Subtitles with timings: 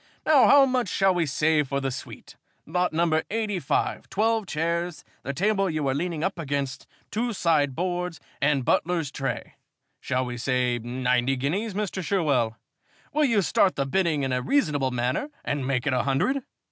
[0.25, 2.35] Now how much shall we say for the suite?
[2.65, 8.65] Lot number 85 twelve chairs, the table you are leaning up against, two sideboards, and
[8.65, 9.53] butler's tray.
[9.99, 12.01] Shall we say ninety guineas, Mr.
[12.03, 12.57] Sherwell?
[13.13, 16.41] Will you start the bidding in a reasonable manner and make it a hundred?"